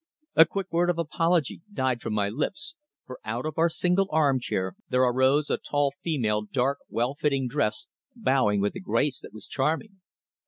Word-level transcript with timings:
A 0.35 0.45
quick 0.47 0.71
word 0.71 0.89
of 0.89 0.97
apology 0.97 1.61
died 1.71 2.01
from 2.01 2.15
my 2.15 2.27
lips, 2.27 2.73
for 3.05 3.19
out 3.23 3.45
of 3.45 3.59
our 3.59 3.69
single 3.69 4.07
armchair 4.09 4.73
there 4.89 5.03
arose 5.03 5.51
a 5.51 5.57
tall 5.57 5.93
female 6.03 6.41
dark, 6.41 6.79
well 6.89 7.13
fitting 7.13 7.47
dress, 7.47 7.85
bowing 8.15 8.61
with 8.61 8.73
a 8.73 8.79
grace 8.79 9.19
that 9.19 9.31
was 9.31 9.45
charming. 9.45 9.99